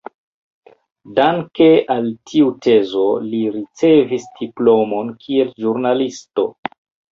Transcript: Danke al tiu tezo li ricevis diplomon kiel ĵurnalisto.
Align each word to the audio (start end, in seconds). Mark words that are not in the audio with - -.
Danke 1.19 1.67
al 1.97 2.07
tiu 2.31 2.47
tezo 2.67 3.05
li 3.27 3.43
ricevis 3.59 4.27
diplomon 4.41 5.15
kiel 5.27 5.55
ĵurnalisto. 5.63 6.51